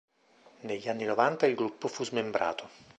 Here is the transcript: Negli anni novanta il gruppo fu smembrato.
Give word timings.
Negli 0.61 0.89
anni 0.89 1.03
novanta 1.05 1.45
il 1.45 1.53
gruppo 1.53 1.87
fu 1.87 2.03
smembrato. 2.03 2.67